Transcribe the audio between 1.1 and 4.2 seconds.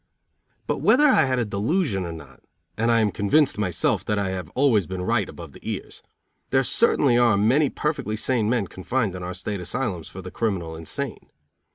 had a delusion or not and I am convinced myself that